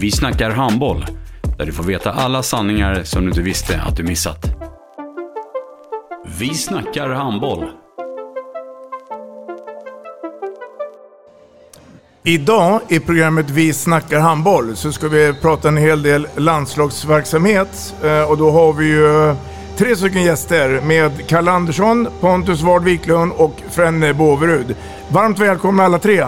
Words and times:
Vi 0.00 0.10
snackar 0.10 0.50
handboll, 0.50 1.06
där 1.58 1.66
du 1.66 1.72
får 1.72 1.84
veta 1.84 2.12
alla 2.12 2.42
sanningar 2.42 3.02
som 3.04 3.22
du 3.22 3.28
inte 3.28 3.40
visste 3.40 3.80
att 3.80 3.96
du 3.96 4.02
missat. 4.02 4.46
Vi 6.38 6.54
snackar 6.54 7.08
handboll. 7.08 7.64
Idag 12.24 12.80
i 12.88 13.00
programmet 13.00 13.50
Vi 13.50 13.72
snackar 13.72 14.20
handboll 14.20 14.76
så 14.76 14.92
ska 14.92 15.08
vi 15.08 15.32
prata 15.32 15.68
en 15.68 15.76
hel 15.76 16.02
del 16.02 16.26
landslagsverksamhet 16.36 17.94
eh, 18.04 18.30
och 18.30 18.38
då 18.38 18.50
har 18.50 18.72
vi 18.72 18.86
ju 18.86 19.28
eh, 19.28 19.36
tre 19.76 19.96
stycken 19.96 20.22
gäster 20.22 20.80
med 20.80 21.28
Kalle 21.28 21.50
Andersson, 21.50 22.08
Pontus 22.20 22.62
Ward 22.62 22.84
Wiklund 22.84 23.32
och 23.36 23.62
Frenne 23.70 24.14
Båverud. 24.14 24.76
Varmt 25.08 25.38
välkomna 25.38 25.84
alla 25.84 25.98
tre! 25.98 26.24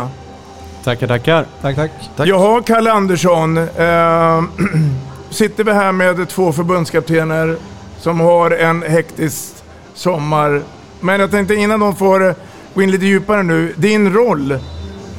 Tackar, 0.85 1.07
tackar. 1.07 1.47
Tack, 1.61 1.77
tack. 1.77 1.91
Jaha, 2.29 2.63
Kalle 2.63 2.93
Andersson. 2.93 3.59
Eh, 3.59 4.43
sitter 5.31 5.65
vi 5.65 5.73
här 5.73 5.93
med 5.93 6.29
två 6.29 6.53
förbundskaptener 6.53 7.57
som 7.99 8.21
har 8.21 8.51
en 8.51 8.83
hektisk 8.83 9.53
sommar. 9.95 10.63
Men 11.01 11.21
jag 11.21 11.31
tänkte 11.31 11.55
innan 11.55 11.81
de 11.81 11.97
får 11.97 12.35
gå 12.75 12.83
in 12.83 12.91
lite 12.91 13.05
djupare 13.07 13.43
nu. 13.43 13.75
Din 13.77 14.13
roll 14.13 14.59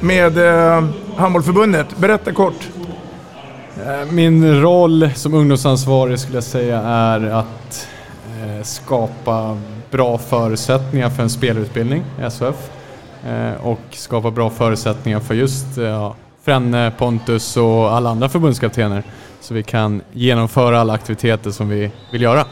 med 0.00 0.38
eh, 0.38 0.84
Handbollförbundet. 1.16 1.96
Berätta 1.96 2.32
kort. 2.32 2.68
Eh, 3.86 4.12
Min 4.12 4.60
roll 4.62 5.10
som 5.14 5.34
ungdomsansvarig 5.34 6.18
skulle 6.18 6.36
jag 6.36 6.44
säga 6.44 6.80
är 6.80 7.20
att 7.30 7.88
eh, 8.42 8.62
skapa 8.62 9.58
bra 9.90 10.18
förutsättningar 10.18 11.10
för 11.10 11.22
en 11.22 11.30
spelutbildning 11.30 12.04
i 12.18 12.30
SHF 12.30 12.70
och 13.60 13.80
skapa 13.90 14.30
bra 14.30 14.50
förutsättningar 14.50 15.20
för 15.20 15.34
just 15.34 15.78
eh, 15.78 15.84
ja, 15.84 16.14
Frenne, 16.44 16.92
Pontus 16.98 17.56
och 17.56 17.92
alla 17.92 18.10
andra 18.10 18.28
förbundskaptener 18.28 19.02
så 19.40 19.54
vi 19.54 19.62
kan 19.62 20.02
genomföra 20.12 20.80
alla 20.80 20.92
aktiviteter 20.92 21.50
som 21.50 21.68
vi 21.68 21.90
vill 22.12 22.22
göra. 22.22 22.44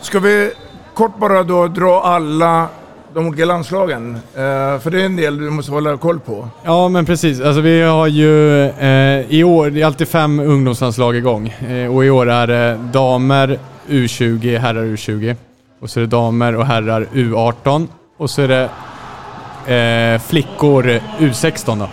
Ska 0.00 0.18
vi 0.18 0.50
kort 0.94 1.18
bara 1.18 1.42
då 1.42 1.68
dra 1.68 2.02
alla 2.02 2.68
de 3.14 3.26
olika 3.26 3.44
landslagen? 3.44 4.14
Eh, 4.14 4.78
för 4.80 4.90
det 4.90 5.00
är 5.00 5.06
en 5.06 5.16
del 5.16 5.38
du 5.38 5.50
måste 5.50 5.72
hålla 5.72 5.96
koll 5.96 6.20
på. 6.20 6.48
Ja 6.64 6.88
men 6.88 7.06
precis, 7.06 7.40
alltså 7.40 7.60
vi 7.60 7.82
har 7.82 8.06
ju 8.06 8.64
eh, 8.64 9.34
i 9.34 9.44
år, 9.44 9.70
det 9.70 9.82
är 9.82 9.86
alltid 9.86 10.08
fem 10.08 10.40
ungdomslandslag 10.40 11.16
igång 11.16 11.48
eh, 11.48 11.94
och 11.94 12.04
i 12.04 12.10
år 12.10 12.30
är 12.30 12.46
det 12.46 12.78
damer 12.92 13.58
U20, 13.88 14.58
herrar 14.58 14.84
U20 14.84 15.36
och 15.80 15.90
så 15.90 16.00
är 16.00 16.02
det 16.02 16.10
damer 16.10 16.56
och 16.56 16.66
herrar 16.66 17.06
U18 17.12 17.88
och 18.16 18.30
så 18.30 18.42
är 18.42 18.48
det 18.48 18.68
eh, 19.66 20.20
flickor 20.20 21.00
U16 21.18 21.78
då. 21.78 21.88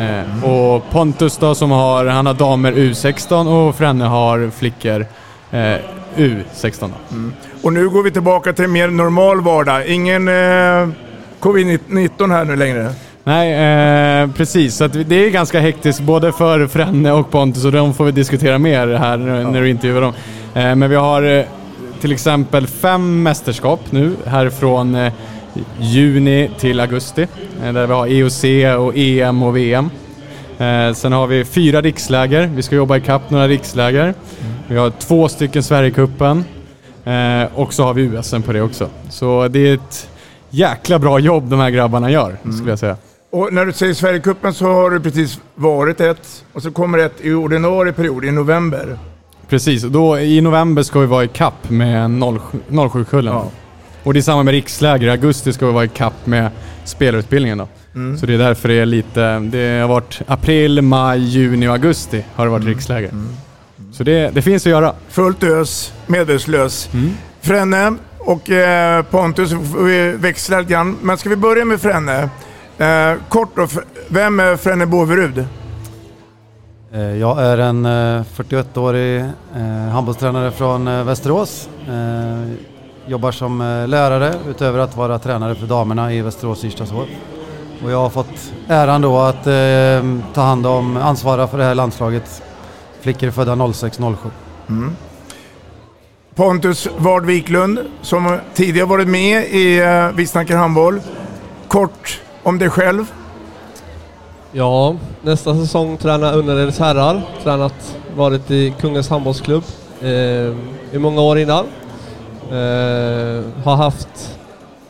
Eh, 0.00 0.44
och 0.50 0.90
Pontus 0.90 1.36
då 1.36 1.54
som 1.54 1.70
har, 1.70 2.06
han 2.06 2.26
har 2.26 2.34
damer 2.34 2.72
U16 2.72 3.68
och 3.68 3.76
Frenne 3.76 4.04
har 4.04 4.50
flickor 4.50 5.06
eh, 5.50 5.76
U16 6.16 6.80
då. 6.80 7.16
Och 7.62 7.72
nu 7.72 7.88
går 7.88 8.02
vi 8.02 8.10
tillbaka 8.10 8.52
till 8.52 8.64
en 8.64 8.72
mer 8.72 8.88
normal 8.88 9.40
vardag. 9.40 9.86
Ingen 9.86 10.28
eh, 10.28 10.88
covid-19 11.40 12.30
här 12.30 12.44
nu 12.44 12.56
längre. 12.56 12.92
Nej, 13.24 13.52
eh, 14.22 14.30
precis. 14.30 14.76
Så 14.76 14.84
att 14.84 14.92
det 14.92 15.26
är 15.26 15.30
ganska 15.30 15.60
hektiskt 15.60 16.00
både 16.00 16.32
för 16.32 16.66
Frenne 16.66 17.12
och 17.12 17.30
Pontus 17.30 17.64
och 17.64 17.72
de 17.72 17.94
får 17.94 18.04
vi 18.04 18.12
diskutera 18.12 18.58
mer 18.58 18.86
här 18.86 19.16
nu 19.16 19.44
när 19.44 19.60
du 19.60 19.70
intervjuar 19.70 20.00
dem. 20.00 20.12
Eh, 20.54 20.74
men 20.74 20.90
vi 20.90 20.96
har 20.96 21.22
eh, 21.22 21.44
till 22.00 22.12
exempel 22.12 22.66
fem 22.66 23.22
mästerskap 23.22 23.80
nu 23.90 24.16
här 24.26 24.50
från 24.50 24.94
eh, 24.94 25.12
juni 25.80 26.50
till 26.58 26.80
augusti. 26.80 27.26
Eh, 27.62 27.72
där 27.72 27.86
vi 27.86 27.92
har 27.92 28.06
EOC 28.06 28.44
och 28.78 28.96
EM 28.96 29.42
och 29.42 29.56
VM. 29.56 29.90
Eh, 30.58 30.92
sen 30.94 31.12
har 31.12 31.26
vi 31.26 31.44
fyra 31.44 31.80
riksläger. 31.80 32.46
Vi 32.46 32.62
ska 32.62 32.76
jobba 32.76 32.96
i 32.96 33.00
kapp 33.00 33.30
några 33.30 33.48
riksläger. 33.48 34.14
Vi 34.68 34.76
har 34.76 34.90
två 34.90 35.28
stycken 35.28 35.62
Sverigecupen. 35.62 36.44
Eh, 37.04 37.44
och 37.54 37.74
så 37.74 37.84
har 37.84 37.94
vi 37.94 38.02
USM 38.02 38.42
på 38.42 38.52
det 38.52 38.62
också. 38.62 38.88
Så 39.10 39.48
det 39.48 39.68
är 39.68 39.74
ett 39.74 40.08
jäkla 40.50 40.98
bra 40.98 41.18
jobb 41.18 41.50
de 41.50 41.60
här 41.60 41.70
grabbarna 41.70 42.10
gör, 42.10 42.36
skulle 42.56 42.70
jag 42.70 42.78
säga. 42.78 42.96
Och 43.30 43.52
när 43.52 43.66
du 43.66 43.72
säger 43.72 43.94
Sverigecupen 43.94 44.54
så 44.54 44.64
har 44.64 44.90
det 44.90 45.00
precis 45.00 45.40
varit 45.54 46.00
ett 46.00 46.44
och 46.52 46.62
så 46.62 46.70
kommer 46.70 46.98
ett 46.98 47.14
i 47.20 47.32
ordinarie 47.32 47.92
period 47.92 48.24
i 48.24 48.30
november. 48.30 48.98
Precis, 49.48 49.82
då 49.82 50.18
i 50.18 50.40
november 50.40 50.82
ska 50.82 51.00
vi 51.00 51.06
vara 51.06 51.24
i 51.24 51.28
kapp 51.28 51.70
med 51.70 52.10
07-kullen. 52.10 53.34
Ja. 53.34 53.50
Och 54.04 54.14
det 54.14 54.20
är 54.20 54.22
samma 54.22 54.42
med 54.42 54.52
riksläger. 54.52 55.06
I 55.06 55.10
augusti 55.10 55.52
ska 55.52 55.66
vi 55.66 55.72
vara 55.72 55.84
i 55.84 55.88
kapp 55.88 56.26
med 56.26 56.50
spelarutbildningen 56.84 57.58
då. 57.58 57.68
Mm. 57.94 58.18
Så 58.18 58.26
det 58.26 58.34
är 58.34 58.38
därför 58.38 58.68
det 58.68 58.74
är 58.74 58.86
lite... 58.86 59.38
Det 59.38 59.80
har 59.80 59.88
varit 59.88 60.20
april, 60.26 60.82
maj, 60.82 61.20
juni 61.20 61.68
och 61.68 61.72
augusti 61.72 62.24
har 62.34 62.44
det 62.44 62.50
varit 62.50 62.62
Mm. 62.62 62.74
riksläger. 62.74 63.10
Så 63.92 64.04
det, 64.04 64.30
det 64.34 64.42
finns 64.42 64.66
att 64.66 64.70
göra. 64.70 64.94
Fullt 65.08 65.42
ös, 65.42 65.92
medvetslös. 66.06 66.88
Mm. 66.94 67.10
Frenne 67.40 67.94
och 68.18 68.50
eh, 68.50 69.02
Pontus, 69.02 69.52
vi 69.78 70.12
växla 70.12 70.58
lite 70.60 70.72
grann. 70.72 70.96
Men 71.02 71.18
ska 71.18 71.28
vi 71.28 71.36
börja 71.36 71.64
med 71.64 71.80
Frenne? 71.80 72.28
Eh, 72.78 73.14
kort 73.28 73.56
då, 73.56 73.66
vem 74.08 74.40
är 74.40 74.56
Frenne 74.56 74.86
Båverud? 74.86 75.44
Eh, 76.92 77.00
Jag 77.16 77.42
är 77.42 77.58
en 77.58 77.86
eh, 77.86 78.22
41-årig 78.36 79.20
eh, 79.56 79.88
handbollstränare 79.92 80.50
från 80.50 80.88
eh, 80.88 81.04
Västerås. 81.04 81.68
Jobbar 83.06 83.32
som 83.32 83.60
eh, 83.60 83.88
lärare 83.88 84.34
utöver 84.48 84.78
att 84.78 84.96
vara 84.96 85.18
tränare 85.18 85.54
för 85.54 85.66
damerna 85.66 86.12
i 86.12 86.20
Västerås 86.22 86.64
Ystads 86.64 86.90
HF. 86.90 87.08
Och 87.84 87.90
jag 87.90 87.98
har 87.98 88.10
fått 88.10 88.52
äran 88.68 89.02
då 89.02 89.18
att 89.18 89.46
eh, 89.46 90.18
ta 90.34 90.40
hand 90.40 90.66
om, 90.66 90.96
ansvara 90.96 91.48
för 91.48 91.58
det 91.58 91.64
här 91.64 91.74
landslaget. 91.74 92.42
Flickor 93.00 93.30
födda 93.30 93.54
06-07. 93.54 94.16
Pontus 96.34 96.88
Ward 96.96 97.26
Wiklund, 97.26 97.78
som 98.02 98.38
tidigare 98.54 98.86
varit 98.86 99.08
med 99.08 99.46
i 99.46 99.78
eh, 99.78 100.08
Vi 100.14 100.26
snackar 100.26 100.56
handboll. 100.56 101.00
Kort 101.68 102.20
om 102.42 102.58
dig 102.58 102.70
själv. 102.70 103.12
Ja, 104.52 104.96
nästa 105.22 105.54
säsong 105.54 105.96
tränar 105.96 106.32
Önneredes 106.32 106.78
herrar. 106.78 107.22
Tränat, 107.42 107.96
varit 108.16 108.50
i 108.50 108.74
Kungens 108.80 109.10
handbollsklubb 109.10 109.64
eh, 110.00 110.08
i 110.92 110.98
många 110.98 111.20
år 111.20 111.38
innan. 111.38 111.66
Eh, 112.52 113.42
har 113.64 113.76
haft 113.76 114.38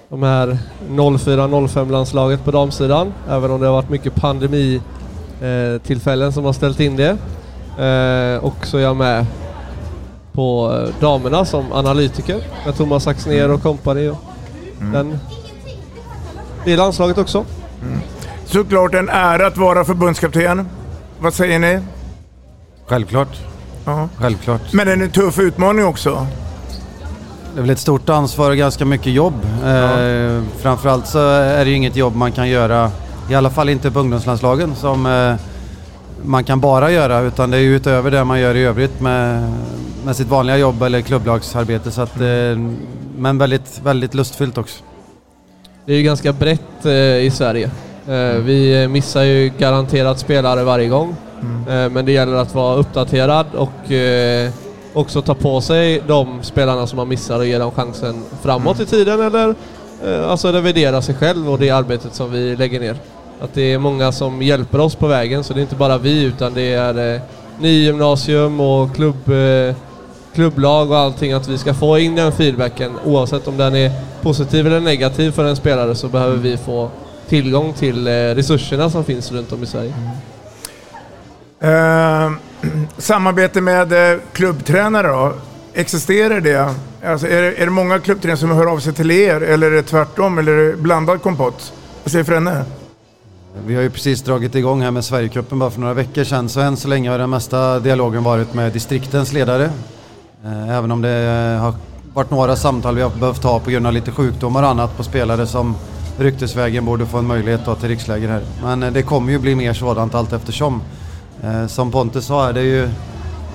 de 0.09 0.23
här 0.23 0.59
04-05 0.89 1.91
landslaget 1.91 2.45
på 2.45 2.51
damsidan, 2.51 3.13
även 3.29 3.51
om 3.51 3.61
det 3.61 3.67
har 3.67 3.73
varit 3.75 3.91
mycket 3.91 4.15
pandemi 4.15 4.81
eh, 5.41 5.83
tillfällen 5.83 6.33
som 6.33 6.45
har 6.45 6.53
ställt 6.53 6.81
in 6.81 6.97
det. 6.97 7.11
Eh, 7.85 8.45
och 8.45 8.67
så 8.67 8.79
är 8.79 8.83
jag 8.83 8.97
med 8.97 9.27
på 10.33 10.79
damerna 11.01 11.45
som 11.45 11.73
analytiker 11.73 12.41
med 12.67 12.77
Thomas 12.77 13.07
Axnér 13.07 13.49
och 13.49 13.63
kompani. 13.63 14.09
och 14.09 14.19
Den, 14.93 15.19
det 16.65 16.73
är 16.73 16.77
landslaget 16.77 17.19
också. 17.19 17.45
Såklart 18.45 18.95
en 18.95 19.09
ära 19.09 19.47
att 19.47 19.57
vara 19.57 19.85
förbundskapten. 19.85 20.69
Vad 21.19 21.35
säger 21.35 21.59
ni? 21.59 21.81
Självklart. 22.87 23.41
Ja. 23.85 24.09
Självklart. 24.17 24.73
Men 24.73 24.87
det 24.87 24.93
är 24.93 24.97
en 24.97 25.11
tuff 25.11 25.39
utmaning 25.39 25.85
också. 25.85 26.27
Det 27.55 27.61
är 27.61 27.63
väl 27.63 27.71
ett 27.71 27.79
stort 27.79 28.09
ansvar 28.09 28.51
och 28.51 28.57
ganska 28.57 28.85
mycket 28.85 29.13
jobb. 29.13 29.35
Eh, 29.65 30.43
framförallt 30.59 31.07
så 31.07 31.19
är 31.29 31.65
det 31.65 31.71
ju 31.71 31.77
inget 31.77 31.97
jobb 31.97 32.17
man 32.17 32.33
kan 32.33 32.49
göra, 32.49 32.91
i 33.31 33.35
alla 33.35 33.51
fall 33.51 33.69
inte 33.69 33.91
på 33.91 34.01
ungdomslandslagen 34.01 34.75
som 34.75 35.07
eh, 35.07 35.35
man 36.25 36.45
kan 36.45 36.61
bara 36.61 36.91
göra 36.91 37.21
utan 37.21 37.51
det 37.51 37.57
är 37.57 37.61
ju 37.61 37.77
utöver 37.77 38.11
det 38.11 38.25
man 38.25 38.41
gör 38.41 38.55
i 38.55 38.65
övrigt 38.65 39.01
med, 39.01 39.53
med 40.05 40.17
sitt 40.17 40.29
vanliga 40.29 40.57
jobb 40.57 40.83
eller 40.83 41.01
klubblagsarbete. 41.01 41.91
Så 41.91 42.03
att, 42.03 42.21
eh, 42.21 42.59
men 43.17 43.39
väldigt, 43.39 43.81
väldigt 43.85 44.15
lustfyllt 44.15 44.59
också. 44.59 44.85
Det 45.87 45.93
är 45.93 45.97
ju 45.97 46.03
ganska 46.03 46.33
brett 46.33 46.85
eh, 46.85 46.93
i 47.17 47.31
Sverige. 47.35 47.71
Eh, 48.09 48.43
vi 48.45 48.89
missar 48.89 49.23
ju 49.23 49.53
garanterat 49.59 50.19
spelare 50.19 50.65
varje 50.65 50.89
gång. 50.89 51.17
Eh, 51.69 51.89
men 51.91 52.05
det 52.05 52.13
gäller 52.13 52.35
att 52.35 52.55
vara 52.55 52.77
uppdaterad 52.77 53.47
och 53.55 53.91
också 54.95 55.23
ta 55.23 55.35
på 55.35 55.61
sig 55.61 56.03
de 56.07 56.43
spelarna 56.43 56.87
som 56.87 56.97
man 56.97 57.09
missar 57.09 57.39
och 57.39 57.47
ge 57.47 57.59
dem 57.59 57.71
chansen 57.71 58.23
framåt 58.43 58.81
i 58.81 58.87
tiden 58.87 59.21
eller 59.21 59.55
eh, 60.05 60.31
alltså 60.31 60.49
revidera 60.49 61.03
sig 61.03 61.15
själv 61.15 61.51
och 61.51 61.59
det 61.59 61.71
arbetet 61.71 62.15
som 62.15 62.33
vi 62.33 62.57
lägger 62.57 62.81
ner. 62.81 62.97
Att 63.41 63.55
det 63.55 63.73
är 63.73 63.79
många 63.79 64.13
som 64.13 64.43
hjälper 64.43 64.81
oss 64.81 64.95
på 64.95 65.07
vägen 65.07 65.45
så 65.45 65.55
det 65.55 65.61
är 65.61 65.63
inte 65.63 65.77
bara 65.77 65.99
vi 65.99 66.23
utan 66.23 66.55
det 66.55 66.73
är 66.73 67.15
eh, 67.15 67.21
nygymnasium 67.59 68.61
och 68.61 68.95
klubb, 68.95 69.29
eh, 69.29 69.75
klubblag 70.35 70.91
och 70.91 70.99
allting 70.99 71.33
att 71.33 71.49
vi 71.49 71.59
ska 71.59 71.75
få 71.75 71.99
in 71.99 72.15
den 72.15 72.33
feedbacken 72.33 72.93
oavsett 73.05 73.49
om 73.49 73.57
den 73.57 73.77
är 73.77 73.91
positiv 74.23 74.67
eller 74.67 74.81
negativ 74.81 75.31
för 75.31 75.45
en 75.45 75.57
spelare 75.57 75.95
så 75.95 76.09
behöver 76.09 76.37
vi 76.37 76.57
få 76.57 76.91
tillgång 77.29 77.73
till 77.73 78.07
eh, 78.07 78.11
resurserna 78.11 78.91
som 78.91 79.05
finns 79.05 79.33
runt 79.33 79.53
om 79.53 79.63
i 79.63 79.67
Sverige. 79.67 79.93
Eh, 81.61 82.33
samarbete 82.99 83.61
med 83.61 84.13
eh, 84.13 84.21
klubbtränare 84.33 85.09
då? 85.09 85.33
Existerar 85.75 86.41
det? 86.41 86.75
Alltså, 87.05 87.27
är, 87.27 87.43
det 87.43 87.55
är 87.55 87.65
det 87.65 87.71
många 87.71 87.99
klubbtränare 87.99 88.39
som 88.39 88.51
hör 88.51 88.67
av 88.67 88.79
sig 88.79 88.93
till 88.93 89.11
er 89.11 89.41
eller 89.41 89.67
är 89.67 89.77
det 89.77 89.83
tvärtom 89.83 90.39
eller 90.39 90.53
är 90.53 90.71
det 90.71 90.77
blandad 90.77 91.23
kompott? 91.23 91.73
Vad 92.05 92.13
säger 92.13 92.25
Frenne? 92.25 92.65
Vi 93.67 93.75
har 93.75 93.83
ju 93.83 93.91
precis 93.91 94.23
dragit 94.23 94.55
igång 94.55 94.83
här 94.83 94.91
med 94.91 95.05
Sverigecupen 95.05 95.59
bara 95.59 95.71
för 95.71 95.81
några 95.81 95.95
veckor 95.95 96.25
sedan 96.25 96.49
så 96.49 96.61
än 96.61 96.77
så 96.77 96.89
länge 96.89 97.11
har 97.11 97.19
den 97.19 97.31
mesta 97.31 97.81
dialogen 97.81 98.23
varit 98.23 98.55
med 98.55 98.73
distriktens 98.73 99.33
ledare. 99.33 99.71
Eh, 100.45 100.77
även 100.79 100.93
om 100.93 101.03
det 101.03 101.59
har 101.61 101.75
varit 102.15 102.31
några 102.31 102.57
samtal 102.57 102.95
vi 102.95 103.03
har 103.03 103.11
behövt 103.11 103.43
ha 103.43 103.61
på 103.61 103.71
grund 103.71 103.87
av 103.87 103.93
lite 103.93 104.11
sjukdomar 104.11 104.63
och 104.63 104.69
annat 104.69 104.97
på 104.97 105.03
spelare 105.03 105.47
som 105.47 105.75
ryktesvägen 106.19 106.85
borde 106.85 107.07
få 107.07 107.19
en 107.19 107.27
möjlighet 107.27 107.61
då 107.65 107.75
till 107.75 107.89
riksläger 107.89 108.29
här. 108.29 108.43
Men 108.63 108.83
eh, 108.83 108.93
det 108.93 109.03
kommer 109.03 109.33
ju 109.33 109.39
bli 109.39 109.55
mer 109.55 109.73
sådant 109.73 110.15
allt 110.15 110.33
eftersom. 110.33 110.83
Eh, 111.45 111.67
Som 111.67 111.91
Pontus 111.91 112.27
sa 112.27 112.49
är 112.49 112.53
det 112.53 112.63
ju 112.63 112.89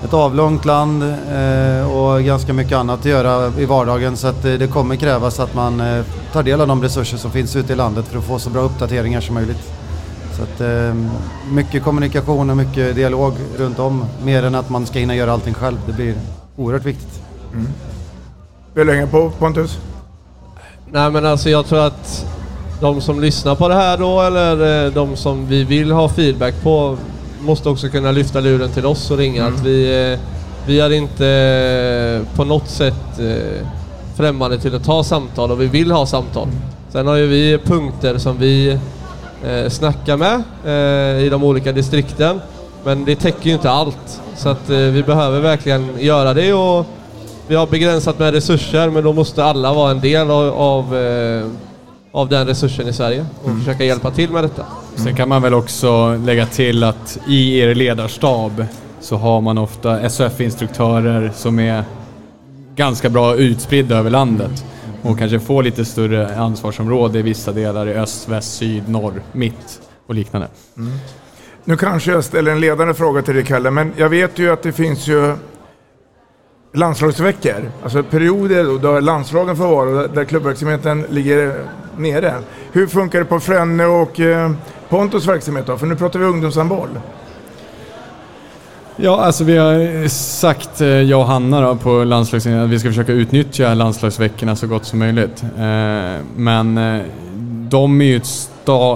ett 0.03 0.13
avlångt 0.13 0.65
land 0.65 1.03
eh, 1.03 1.91
och 1.91 2.23
ganska 2.23 2.53
mycket 2.53 2.77
annat 2.77 2.99
att 2.99 3.05
göra 3.05 3.51
i 3.59 3.65
vardagen 3.65 4.17
så 4.17 4.27
att 4.27 4.45
eh, 4.45 4.53
det 4.53 4.67
kommer 4.67 4.95
krävas 4.95 5.39
att 5.39 5.53
man 5.55 6.03
tar 6.33 6.43
del 6.43 6.61
av 6.61 6.67
de 6.67 6.83
resurser 6.83 7.17
som 7.17 7.31
finns 7.31 7.55
ute 7.55 7.73
i 7.73 7.75
landet 7.75 8.05
för 8.05 8.17
att 8.17 8.23
få 8.23 8.39
så 8.39 8.49
bra 8.49 8.61
uppdateringar 8.61 9.21
som 9.21 9.35
möjligt. 9.35 9.71
Så 10.37 10.43
att, 10.43 10.61
mycket 11.51 11.83
kommunikation 11.83 12.49
och 12.49 12.57
mycket 12.57 12.95
dialog 12.95 13.33
runt 13.57 13.79
om 13.79 14.05
mer 14.23 14.43
än 14.43 14.55
att 14.55 14.69
man 14.69 14.85
ska 14.85 14.99
hinna 14.99 15.15
göra 15.15 15.33
allting 15.33 15.53
själv. 15.53 15.77
Det 15.85 15.93
blir 15.93 16.15
oerhört 16.55 16.85
viktigt. 16.85 17.21
Vill 18.73 18.87
du 18.87 18.93
hänga 18.93 19.07
på 19.07 19.29
Pontus? 19.29 19.79
Nej 20.91 21.11
men 21.11 21.25
alltså 21.25 21.49
jag 21.49 21.65
tror 21.65 21.79
att 21.79 22.25
de 22.81 23.01
som 23.01 23.19
lyssnar 23.21 23.55
på 23.55 23.67
det 23.67 23.75
här 23.75 23.97
då 23.97 24.21
eller 24.21 24.91
de 24.91 25.15
som 25.15 25.47
vi 25.47 25.63
vill 25.63 25.91
ha 25.91 26.09
feedback 26.09 26.63
på 26.63 26.97
måste 27.47 27.69
också 27.69 27.89
kunna 27.89 28.11
lyfta 28.11 28.39
luren 28.39 28.69
till 28.69 28.85
oss 28.85 29.11
och 29.11 29.17
ringa. 29.17 29.45
Att 29.47 29.59
vi, 29.59 30.11
eh, 30.13 30.19
vi 30.67 30.79
är 30.79 30.93
inte 30.93 31.27
eh, 31.27 32.35
på 32.35 32.43
något 32.43 32.69
sätt 32.69 33.19
eh, 33.19 33.67
främmande 34.17 34.59
till 34.59 34.75
att 34.75 34.83
ta 34.83 35.03
samtal 35.03 35.51
och 35.51 35.61
vi 35.61 35.65
vill 35.65 35.91
ha 35.91 36.05
samtal. 36.05 36.47
Sen 36.89 37.07
har 37.07 37.15
ju 37.15 37.27
vi 37.27 37.57
punkter 37.57 38.17
som 38.17 38.37
vi 38.37 38.79
eh, 39.45 39.69
snackar 39.69 40.17
med 40.17 40.43
eh, 40.65 41.25
i 41.25 41.29
de 41.29 41.43
olika 41.43 41.71
distrikten. 41.71 42.41
Men 42.83 43.05
det 43.05 43.15
täcker 43.15 43.47
ju 43.47 43.53
inte 43.53 43.71
allt. 43.71 44.21
Så 44.35 44.49
att 44.49 44.69
eh, 44.69 44.77
vi 44.77 45.03
behöver 45.03 45.39
verkligen 45.39 45.89
göra 45.99 46.33
det 46.33 46.53
och 46.53 46.85
vi 47.47 47.55
har 47.55 47.67
begränsat 47.67 48.19
med 48.19 48.33
resurser 48.33 48.89
men 48.89 49.03
då 49.03 49.13
måste 49.13 49.43
alla 49.43 49.73
vara 49.73 49.91
en 49.91 49.99
del 49.99 50.31
av, 50.31 50.53
av, 50.53 50.97
eh, 50.97 51.45
av 52.11 52.29
den 52.29 52.47
resursen 52.47 52.87
i 52.87 52.93
Sverige 52.93 53.25
och 53.43 53.57
försöka 53.59 53.83
hjälpa 53.83 54.11
till 54.11 54.29
med 54.29 54.43
detta. 54.43 54.65
Sen 54.97 55.15
kan 55.15 55.29
man 55.29 55.41
väl 55.41 55.53
också 55.53 56.15
lägga 56.25 56.45
till 56.45 56.83
att 56.83 57.17
i 57.27 57.59
er 57.59 57.75
ledarstab 57.75 58.65
så 58.99 59.15
har 59.15 59.41
man 59.41 59.57
ofta 59.57 60.09
SHF-instruktörer 60.09 61.31
som 61.35 61.59
är 61.59 61.83
ganska 62.75 63.09
bra 63.09 63.35
utspridda 63.35 63.97
över 63.97 64.09
landet 64.09 64.65
och 65.01 65.19
kanske 65.19 65.39
får 65.39 65.63
lite 65.63 65.85
större 65.85 66.37
ansvarsområde 66.37 67.19
i 67.19 67.21
vissa 67.21 67.51
delar 67.51 67.87
i 67.87 67.93
öst, 67.93 68.29
väst, 68.29 68.53
syd, 68.57 68.89
norr, 68.89 69.21
mitt 69.31 69.81
och 70.07 70.15
liknande. 70.15 70.47
Nu 71.63 71.77
kanske 71.77 72.11
jag 72.11 72.23
ställer 72.23 72.51
en 72.51 72.59
ledande 72.59 72.93
fråga 72.93 73.21
till 73.21 73.35
dig 73.35 73.45
Kalle, 73.45 73.71
men 73.71 73.93
jag 73.97 74.09
vet 74.09 74.39
ju 74.39 74.51
att 74.51 74.63
det 74.63 74.71
finns 74.71 75.07
ju 75.07 75.35
landslagsveckor, 76.73 77.71
alltså 77.83 78.03
perioder 78.03 78.79
då- 78.79 78.99
landslagen 78.99 79.55
får 79.57 79.67
vara 79.67 79.89
och 79.89 80.09
där 80.09 80.23
klubbverksamheten 80.25 81.05
ligger 81.09 81.65
nere. 81.97 82.33
Hur 82.71 82.87
funkar 82.87 83.19
det 83.19 83.25
på 83.25 83.39
Frenne 83.39 83.85
och 83.85 84.19
eh, 84.19 84.51
Pontus 84.89 85.27
verksamhet 85.27 85.67
då? 85.67 85.77
För 85.77 85.87
nu 85.87 85.95
pratar 85.95 86.19
vi 86.19 86.25
ungdomshandboll. 86.25 86.89
Ja, 88.99 89.21
alltså 89.21 89.43
vi 89.43 89.57
har 89.57 90.07
sagt, 90.07 90.81
eh, 90.81 90.87
jag 90.87 91.19
och 91.19 91.27
Hanna 91.27 91.61
då, 91.61 91.75
på 91.75 92.03
landslagsveckan 92.03 92.59
att 92.59 92.69
vi 92.69 92.79
ska 92.79 92.89
försöka 92.89 93.11
utnyttja 93.11 93.73
landslagsveckorna 93.73 94.55
så 94.55 94.67
gott 94.67 94.85
som 94.85 94.99
möjligt. 94.99 95.43
Eh, 95.43 96.21
men 96.35 96.77
eh, 96.77 97.01
de 97.69 98.01
är 98.01 98.05
ju 98.05 98.21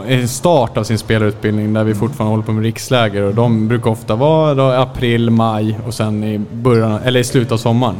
en 0.08 0.28
start 0.28 0.78
av 0.78 0.84
sin 0.84 0.98
spelarutbildning 0.98 1.74
där 1.74 1.84
vi 1.84 1.96
fortfarande 1.96 2.32
håller 2.32 2.44
på 2.44 2.52
med 2.52 2.64
riksläger 2.64 3.22
och 3.22 3.36
de 3.36 3.68
brukar 3.68 3.92
ofta 3.92 4.16
vara 4.16 4.54
då 4.54 4.64
april, 4.64 5.30
maj 5.30 5.80
och 5.88 5.94
sen 5.94 6.24
i, 6.24 6.40
början, 6.52 7.00
eller 7.06 7.20
i 7.20 7.24
slutet 7.24 7.52
av 7.52 7.58
sommaren. 7.58 7.96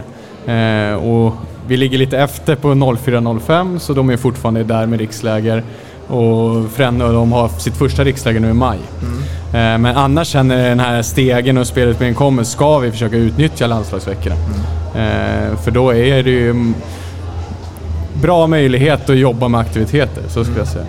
Och 1.00 1.34
vi 1.68 1.78
ligger 1.78 1.98
lite 1.98 2.18
efter 2.18 2.56
på 2.56 2.68
04-05 2.68 3.80
så 3.80 3.94
de 3.94 4.10
är 4.10 4.18
fortfarande 4.18 4.64
där 4.64 4.86
med 4.86 5.00
riksläger. 5.00 5.64
Och 6.12 6.72
Frenne 6.72 7.04
och 7.06 7.14
de 7.14 7.32
har 7.32 7.50
sitt 7.50 7.78
första 7.78 8.04
riksläger 8.04 8.40
nu 8.40 8.50
i 8.50 8.54
maj. 8.54 8.80
Eh, 9.54 9.54
Men 9.54 9.86
annars 9.86 10.32
sen 10.32 10.48
när 10.48 10.70
den 10.70 10.80
här 10.80 11.02
stegen 11.02 11.58
och 11.58 11.68
spelutbildningen 11.68 12.16
kommer 12.16 12.44
ska 12.44 12.78
vi 12.80 12.92
försöka 12.92 13.16
utnyttja 13.16 13.68
landslagsveckorna. 13.68 14.36
Eh, 14.96 15.58
För 15.64 15.72
då 15.72 15.90
är 15.94 16.24
det 16.24 16.30
ju 16.30 16.50
mm, 16.50 16.76
bra 18.22 18.48
möjlighet 18.48 19.10
att 19.10 19.18
jobba 19.18 19.48
med 19.48 19.60
aktiviteter, 19.62 20.24
så 20.28 20.44
skulle 20.44 20.60
jag 20.60 20.68
säga. 20.68 20.86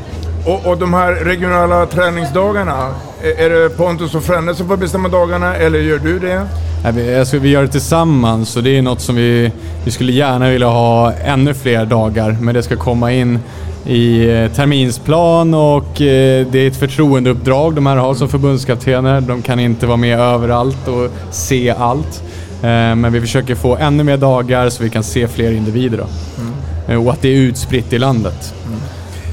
Och, 0.47 0.67
och 0.67 0.79
de 0.79 0.95
här 0.95 1.13
regionala 1.13 1.87
träningsdagarna, 1.87 2.89
är, 3.23 3.45
är 3.45 3.51
det 3.51 3.69
Pontus 3.77 4.15
och 4.15 4.23
Frenne 4.25 4.55
som 4.55 4.69
får 4.69 4.77
bestämma 4.77 5.09
dagarna 5.09 5.55
eller 5.57 5.79
gör 5.79 5.99
du 5.99 6.19
det? 6.19 6.47
Nej, 6.85 6.93
vi- 6.93 7.19
Alltså, 7.19 7.39
vi 7.39 7.49
gör 7.49 7.63
det 7.63 7.69
tillsammans 7.69 8.57
och 8.57 8.63
det 8.63 8.79
är 8.79 8.83
något 8.83 9.01
som 9.01 9.15
vi, 9.15 9.53
vi 9.85 9.91
skulle 9.91 10.13
gärna 10.13 10.49
vilja 10.51 10.69
ha 10.69 11.13
ännu 11.13 11.55
fler 11.55 11.85
dagar, 11.87 12.37
men 12.41 12.55
det 12.55 12.63
ska 12.63 12.77
komma 12.77 13.13
in 13.13 13.39
i 13.87 14.31
eh, 14.31 14.53
terminsplan 14.53 15.55
och 15.55 16.01
eh, 16.01 16.47
det 16.51 16.59
är 16.59 16.67
ett 16.69 16.77
förtroendeuppdrag 16.77 17.75
de 17.75 17.87
här 17.87 17.97
har 17.97 18.15
som 18.15 18.29
förbundskaptener. 18.29 19.21
De 19.21 19.43
kan 19.43 19.61
inte 19.61 19.87
vara 19.87 19.97
med 19.97 20.21
överallt 20.21 20.89
och 20.89 21.11
se 21.31 21.71
allt. 21.71 22.23
Eh, 22.63 22.69
Men 22.69 23.13
vi 23.13 23.21
försöker 23.21 23.55
få 23.55 23.77
ännu 23.77 24.05
mer 24.05 24.17
dagar 24.17 24.69
så 24.71 24.83
vi 24.83 24.91
kan 24.91 25.03
se 25.03 25.29
fler 25.29 25.53
individer. 25.53 26.05
Eh, 26.89 27.07
Och 27.07 27.13
att 27.13 27.23
det 27.23 27.29
är 27.29 27.37
utspritt 27.37 27.93
i 27.93 27.99
landet. 27.99 28.55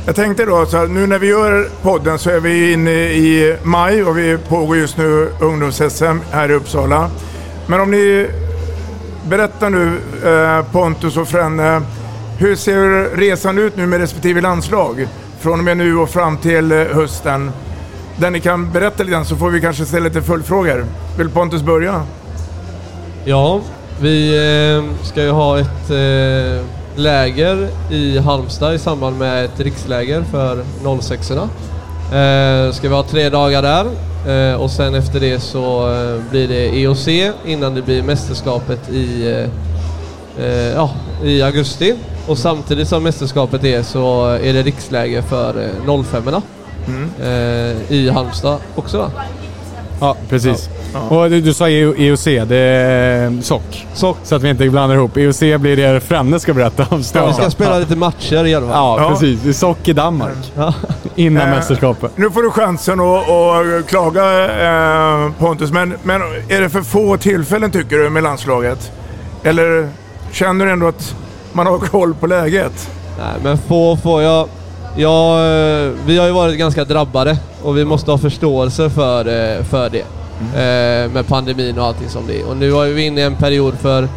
Jag 0.06 0.16
tänkte 0.16 0.46
då, 0.46 0.66
så 0.66 0.78
här, 0.78 0.88
nu 0.88 1.08
när 1.08 1.20
vi 1.20 1.28
gör 1.28 1.68
podden 1.82 2.20
så 2.20 2.30
är 2.30 2.40
vi 2.40 2.74
inne 2.74 2.92
i 2.92 3.56
maj 3.64 4.04
och 4.04 4.18
vi 4.18 4.38
pågår 4.50 4.78
just 4.78 4.98
nu 4.98 5.30
ungdoms-SM 5.42 6.18
här 6.32 6.50
i 6.52 6.54
Uppsala. 6.54 7.10
Men 7.68 7.82
om 7.82 7.92
ni 7.92 8.28
berättar 9.30 9.70
nu 9.70 9.98
eh, 10.26 10.66
Pontus 10.72 11.18
och 11.18 11.28
Frenne, 11.28 11.82
hur 12.40 12.56
ser 12.56 13.18
resan 13.18 13.58
ut 13.58 13.78
nu 13.78 13.86
med 13.86 14.00
respektive 14.00 14.42
landslag? 14.42 15.08
Från 15.40 15.60
och 15.60 15.66
med 15.66 15.78
nu 15.78 15.98
och 15.98 16.10
fram 16.10 16.38
till 16.38 16.72
eh, 16.72 16.78
hösten. 16.78 17.52
Där 18.18 18.32
ni 18.32 18.40
kan 18.40 18.72
berätta 18.72 19.04
lite 19.04 19.12
grann 19.12 19.26
så 19.26 19.36
får 19.36 19.50
vi 19.50 19.62
kanske 19.62 19.86
ställa 19.86 20.08
lite 20.08 20.22
följdfrågor. 20.22 20.86
Vill 21.18 21.30
Pontus 21.30 21.62
börja? 21.62 22.04
Ja, 23.26 23.62
vi 24.02 24.30
eh, 24.78 25.06
ska 25.06 25.24
ju 25.24 25.30
ha 25.30 25.60
ett 25.60 25.90
eh, 25.90 26.66
läger 26.96 27.68
i 27.92 28.18
Halmstad 28.18 28.76
i 28.76 28.80
samband 28.80 29.18
med 29.18 29.46
ett 29.46 29.60
riksläger 29.60 30.24
för 30.32 30.64
06orna. 30.84 31.48
Ska 32.72 32.90
vi 32.90 32.96
ha 32.96 33.04
tre 33.04 33.30
dagar 33.30 33.62
där 33.62 33.86
och 34.58 34.72
sen 34.72 34.96
efter 34.96 35.20
det 35.20 35.40
så 35.40 35.94
blir 36.32 36.48
det 36.48 36.80
EOC 36.80 37.08
innan 37.46 37.76
det 37.76 37.82
blir 37.82 38.04
mästerskapet 38.04 38.90
i, 38.90 39.46
ja, 40.76 40.92
i 41.24 41.42
augusti. 41.42 41.96
Och 42.30 42.38
samtidigt 42.38 42.88
som 42.88 43.04
mästerskapet 43.04 43.64
är 43.64 43.84
så 43.84 44.26
är 44.26 44.54
det 44.54 44.62
riksläger 44.64 45.22
för 45.22 45.64
eh, 45.64 45.86
05orna 45.86 46.42
Mm. 46.88 47.10
eh, 47.22 47.92
i 47.92 48.10
Halmstad 48.10 48.58
också. 48.76 48.98
Va? 48.98 49.12
Ja, 50.02 50.16
precis. 50.30 50.70
Och 51.10 51.30
du, 51.30 51.42
du 51.42 51.54
sa 51.54 51.70
E- 51.70 51.94
EOC, 51.98 52.24
det 52.26 52.56
är 52.58 53.42
sock. 53.42 53.88
Sock. 53.94 54.18
Så 54.24 54.36
att 54.36 54.44
vi 54.44 54.50
inte 54.50 54.70
blandar 54.70 54.96
ihop. 54.96 55.18
EOC 55.18 55.40
blir 55.40 55.76
det 55.78 56.00
Fränne 56.00 56.40
ska 56.40 56.54
berätta 56.54 56.86
om 56.90 56.98
Vi 56.98 57.04
start. 57.04 57.36
ska 57.36 57.50
spela 57.50 57.80
lite 57.80 57.96
matcher 57.96 58.46
i 58.46 58.56
alla 58.56 58.68
fall. 58.68 58.76
Ja, 58.76 59.02
Ja. 59.04 59.10
precis. 59.10 59.40
Det 59.44 59.50
är 59.50 59.54
sock 59.54 59.88
i 59.88 59.94
Danmark. 59.94 60.38
Innan 61.16 61.44
Eh, 61.48 61.50
mästerskapet. 61.56 62.12
Nu 62.16 62.32
får 62.32 62.44
du 62.44 62.52
chansen 62.52 63.00
att, 63.00 63.30
att 63.30 63.88
klaga 63.90 64.46
eh, 65.26 65.32
Pontus, 65.40 65.72
men, 65.72 65.94
men 66.04 66.22
är 66.50 66.62
det 66.62 66.70
för 66.70 66.82
få 66.82 67.18
tillfällen 67.18 67.72
tycker 67.72 67.98
du 67.98 68.10
med 68.10 68.24
landslaget? 68.24 68.92
Eller 69.44 69.90
känner 70.32 70.66
du 70.66 70.72
ändå 70.72 70.88
att 70.88 71.16
man 71.54 71.68
har 71.68 71.80
koll 71.80 72.14
på 72.14 72.28
läget? 72.28 72.90
Nej, 73.18 73.34
men 73.44 73.58
få, 73.58 73.98
få. 73.98 74.22
Jag, 74.22 74.48
jag, 74.96 75.36
eh, 75.36 75.92
vi 76.06 76.18
har 76.18 76.26
ju 76.26 76.32
varit 76.32 76.58
ganska 76.58 76.84
drabbade 76.86 77.38
och 77.64 77.78
vi 77.78 77.86
måste 77.86 78.12
ha 78.12 78.18
förståelse 78.18 78.90
för, 78.90 79.20
eh, 79.20 79.64
för 79.64 79.90
det. 79.90 80.06
Eh, 80.40 81.12
med 81.12 81.28
pandemin 81.28 81.80
och 81.80 81.86
allting 81.86 82.10
som 82.10 82.28
det 82.28 82.42
är. 82.42 82.50
Och 82.50 82.58
nu 82.58 82.72
är 82.72 82.94
vi 82.94 83.06
inne 83.06 83.22
i 83.22 83.24
en 83.24 83.36
period 83.36 83.74
för 83.82 84.08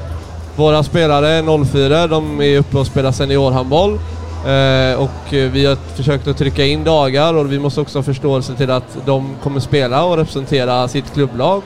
våra 0.56 0.82
spelare, 0.82 1.64
04, 1.64 2.06
de 2.06 2.40
är 2.40 2.58
uppe 2.58 2.78
och 2.78 2.86
spelar 2.86 3.12
seniorhandboll. 3.12 3.98
Eh, 4.46 5.00
och 5.00 5.32
vi 5.32 5.66
har 5.66 5.96
försökt 5.96 6.28
att 6.28 6.38
trycka 6.38 6.64
in 6.64 6.84
dagar 6.84 7.34
och 7.34 7.52
vi 7.52 7.58
måste 7.58 7.80
också 7.80 7.98
ha 7.98 8.02
förståelse 8.02 8.54
till 8.54 8.70
att 8.70 8.98
de 9.06 9.34
kommer 9.42 9.60
spela 9.60 10.04
och 10.04 10.16
representera 10.16 10.88
sitt 10.88 11.14
klubblag. 11.14 11.62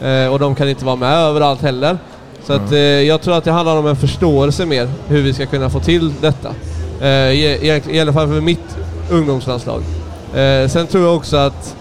Eh, 0.00 0.32
och 0.32 0.38
de 0.38 0.54
kan 0.54 0.68
inte 0.68 0.84
vara 0.84 0.96
med 0.96 1.16
överallt 1.16 1.62
heller. 1.62 1.98
Så 2.50 2.56
att, 2.56 2.72
eh, 2.72 2.78
jag 2.78 3.22
tror 3.22 3.36
att 3.36 3.44
det 3.44 3.52
handlar 3.52 3.76
om 3.76 3.86
en 3.86 3.96
förståelse 3.96 4.66
mer 4.66 4.88
hur 5.08 5.22
vi 5.22 5.32
ska 5.32 5.46
kunna 5.46 5.70
få 5.70 5.80
till 5.80 6.12
detta. 6.20 6.48
Eh, 7.00 7.08
i, 7.08 7.58
i, 7.62 7.96
I 7.96 8.00
alla 8.00 8.12
fall 8.12 8.28
för 8.28 8.40
mitt 8.40 8.76
ungdomslandslag. 9.10 9.82
Eh, 10.34 10.68
sen 10.68 10.86
tror 10.86 11.04
jag 11.04 11.16
också 11.16 11.36
att 11.36 11.76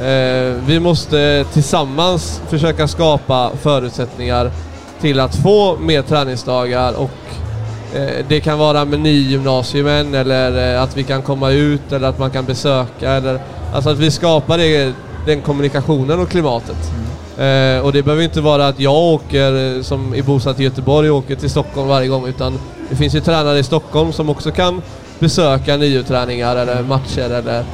eh, 0.00 0.54
vi 0.66 0.80
måste 0.80 1.44
tillsammans 1.52 2.42
försöka 2.48 2.88
skapa 2.88 3.50
förutsättningar 3.62 4.50
till 5.00 5.20
att 5.20 5.36
få 5.36 5.76
mer 5.76 6.02
träningsdagar 6.02 6.92
och 6.92 7.18
eh, 7.94 8.24
det 8.28 8.40
kan 8.40 8.58
vara 8.58 8.84
med 8.84 9.00
nygymnasiumen 9.00 10.14
eller 10.14 10.74
eh, 10.74 10.82
att 10.82 10.96
vi 10.96 11.02
kan 11.02 11.22
komma 11.22 11.50
ut 11.50 11.92
eller 11.92 12.08
att 12.08 12.18
man 12.18 12.30
kan 12.30 12.44
besöka 12.44 13.10
eller 13.10 13.40
alltså 13.74 13.90
att 13.90 13.98
vi 13.98 14.10
skapar 14.10 14.58
det, 14.58 14.92
den 15.26 15.42
kommunikationen 15.42 16.20
och 16.20 16.28
klimatet. 16.28 16.92
Eh, 17.38 17.84
och 17.84 17.92
det 17.92 18.02
behöver 18.02 18.22
inte 18.22 18.40
vara 18.40 18.66
att 18.66 18.80
jag 18.80 18.94
åker, 18.94 19.76
eh, 19.76 19.82
som 19.82 20.14
är 20.14 20.22
bosatt 20.22 20.60
i 20.60 20.64
Göteborg, 20.64 21.10
åker 21.10 21.36
till 21.36 21.50
Stockholm 21.50 21.88
varje 21.88 22.08
gång 22.08 22.26
utan 22.26 22.58
det 22.90 22.96
finns 22.96 23.14
ju 23.14 23.20
tränare 23.20 23.58
i 23.58 23.62
Stockholm 23.62 24.12
som 24.12 24.30
också 24.30 24.50
kan 24.50 24.82
besöka 25.18 25.76
nyuträningar 25.76 26.56
eller 26.56 26.82
matcher 26.82 27.30
eller 27.30 27.64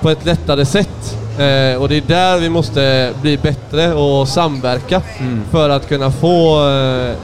på 0.00 0.10
ett 0.10 0.24
lättare 0.24 0.64
sätt. 0.64 1.16
Eh, 1.38 1.82
och 1.82 1.88
det 1.88 1.96
är 1.96 2.02
där 2.06 2.38
vi 2.38 2.48
måste 2.48 3.12
bli 3.22 3.36
bättre 3.38 3.94
och 3.94 4.28
samverka 4.28 5.02
för 5.50 5.70
att 5.70 5.88
kunna 5.88 6.10
få 6.10 6.68
eh, 6.68 7.14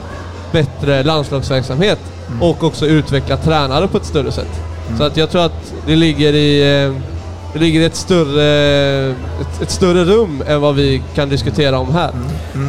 bättre 0.51 1.03
landslagsverksamhet 1.03 1.99
och 2.41 2.63
också 2.63 2.85
utveckla 2.85 3.37
tränare 3.37 3.87
på 3.87 3.97
ett 3.97 4.05
större 4.05 4.31
sätt. 4.31 4.61
Så 4.97 5.03
att 5.03 5.17
jag 5.17 5.29
tror 5.29 5.45
att 5.45 5.73
det 5.87 5.95
ligger 5.95 6.33
i 6.33 6.83
eh, 6.83 7.12
det 7.53 7.59
ligger 7.59 7.81
i 7.81 7.85
ett 7.85 7.95
större, 7.95 9.09
ett, 9.41 9.61
ett 9.61 9.71
större 9.71 10.03
rum 10.03 10.43
än 10.47 10.61
vad 10.61 10.75
vi 10.75 11.03
kan 11.15 11.29
diskutera 11.29 11.79
om 11.79 11.91
här. 11.93 12.11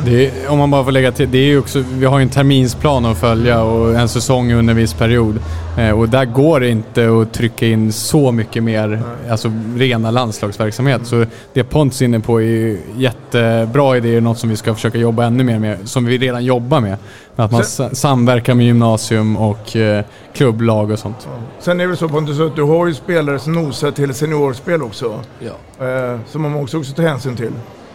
Det 0.05 0.27
är, 0.27 0.51
om 0.51 0.59
man 0.59 0.71
bara 0.71 0.85
får 0.85 0.93
lägga 0.93 1.13
till, 1.13 1.31
det 1.31 1.39
är 1.39 1.59
också, 1.59 1.85
vi 1.93 2.07
har 2.07 2.19
ju 2.19 2.23
en 2.23 2.29
terminsplan 2.29 3.05
att 3.05 3.19
följa 3.19 3.63
och 3.63 3.95
en 3.95 4.09
säsong 4.09 4.53
under 4.53 4.73
en 4.73 4.77
viss 4.77 4.95
period. 4.95 5.39
Eh, 5.79 5.91
och 5.91 6.09
där 6.09 6.25
går 6.25 6.61
det 6.61 6.69
inte 6.69 7.21
att 7.21 7.33
trycka 7.33 7.67
in 7.67 7.93
så 7.93 8.33
mycket 8.33 8.63
mer, 8.63 9.03
alltså 9.31 9.53
rena 9.77 10.11
landslagsverksamhet. 10.11 11.07
Så 11.07 11.27
det 11.53 11.65
Pontus 11.65 12.01
är 12.01 12.05
inne 12.05 12.21
på 12.21 12.41
är 12.41 12.45
ju 12.45 12.81
jättebra 12.97 13.97
idéer, 13.97 14.21
något 14.21 14.39
som 14.39 14.51
vi 14.51 14.57
ska 14.57 14.75
försöka 14.75 14.99
jobba 14.99 15.25
ännu 15.25 15.45
mer 15.45 15.59
med, 15.59 15.79
som 15.89 16.05
vi 16.05 16.19
redan 16.19 16.45
jobbar 16.45 16.81
med. 16.81 16.97
Att 17.37 17.51
man 17.53 17.65
sa- 17.65 17.91
samverkar 17.91 18.55
med 18.55 18.67
gymnasium 18.67 19.37
och 19.37 19.77
eh, 19.77 20.05
klubblag 20.33 20.91
och 20.91 20.99
sånt. 20.99 21.29
Sen 21.61 21.81
är 21.81 21.89
det 21.89 21.97
så 21.97 22.09
Pontus 22.09 22.41
att 22.41 22.57
du 22.57 22.63
har 22.63 22.87
ju 22.87 22.95
spelare 22.95 23.39
som 23.39 23.53
nosar 23.53 23.91
till 23.91 24.15
seniorspel 24.15 24.83
också. 24.83 25.21
Ja. 25.41 25.87
Eh, 25.87 26.19
som 26.31 26.43
man 26.43 26.51
måste 26.51 26.77
också 26.77 26.93
ta 26.95 27.03
hänsyn 27.03 27.37
till. 27.37 27.53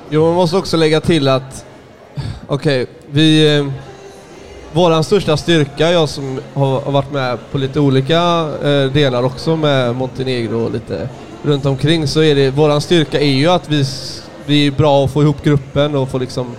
Jo, 0.10 0.25
man 0.25 0.34
måste 0.36 0.58
också 0.58 0.77
lägga 0.77 1.01
till 1.01 1.27
att, 1.27 1.65
okej, 2.48 2.86
vi... 3.12 3.58
Eh, 3.58 3.65
våran 4.74 5.03
största 5.03 5.38
styrka, 5.38 5.91
jag 5.91 6.10
som 6.10 6.39
har, 6.53 6.81
har 6.81 6.91
varit 6.91 7.12
med 7.12 7.38
på 7.51 7.58
lite 7.58 7.79
olika 7.79 8.50
eh, 8.63 8.91
delar 8.93 9.24
också 9.24 9.55
med 9.55 9.96
Montenegro 9.96 10.65
och 10.65 10.72
lite 10.72 11.10
runt 11.43 11.65
omkring, 11.65 12.08
så 12.08 12.22
är 12.24 12.36
det, 12.36 12.51
våran 12.51 12.81
styrka 12.81 13.19
är 13.19 13.31
ju 13.34 13.48
att 13.48 13.69
vi, 13.69 13.84
vi 14.46 14.67
är 14.67 14.72
bra 14.72 15.05
att 15.05 15.12
få 15.12 15.22
ihop 15.24 15.43
gruppen 15.43 15.96
och 15.96 16.10
få 16.10 16.17
liksom 16.17 16.55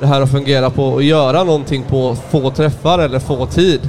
det 0.00 0.06
här 0.06 0.20
att 0.20 0.30
fungera 0.30 0.70
på 0.70 0.84
och 0.84 1.02
göra 1.02 1.44
någonting 1.44 1.82
på 1.82 2.16
få 2.30 2.50
träffar 2.50 2.98
eller 2.98 3.18
få 3.18 3.46
tid. 3.46 3.80